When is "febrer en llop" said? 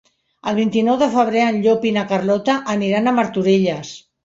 1.17-1.87